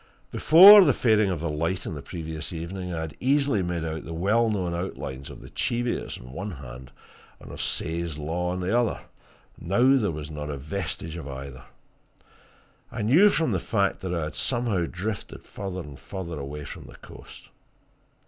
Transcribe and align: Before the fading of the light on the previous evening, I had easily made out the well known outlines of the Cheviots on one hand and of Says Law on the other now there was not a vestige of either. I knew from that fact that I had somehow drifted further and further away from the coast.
Before 0.31 0.83
the 0.83 0.95
fading 0.95 1.29
of 1.29 1.41
the 1.41 1.49
light 1.51 1.85
on 1.85 1.93
the 1.93 2.01
previous 2.01 2.51
evening, 2.51 2.91
I 2.91 3.01
had 3.01 3.15
easily 3.19 3.61
made 3.61 3.83
out 3.83 4.03
the 4.03 4.15
well 4.15 4.49
known 4.49 4.73
outlines 4.73 5.29
of 5.29 5.41
the 5.41 5.51
Cheviots 5.51 6.17
on 6.17 6.31
one 6.31 6.49
hand 6.49 6.89
and 7.39 7.51
of 7.51 7.61
Says 7.61 8.17
Law 8.17 8.49
on 8.49 8.61
the 8.61 8.75
other 8.75 9.01
now 9.59 9.95
there 9.99 10.09
was 10.09 10.31
not 10.31 10.49
a 10.49 10.57
vestige 10.57 11.17
of 11.17 11.27
either. 11.27 11.65
I 12.91 13.03
knew 13.03 13.29
from 13.29 13.51
that 13.51 13.59
fact 13.59 13.99
that 13.99 14.11
I 14.11 14.23
had 14.23 14.35
somehow 14.35 14.87
drifted 14.89 15.45
further 15.45 15.81
and 15.81 15.99
further 15.99 16.39
away 16.39 16.63
from 16.65 16.85
the 16.85 16.95
coast. 16.95 17.49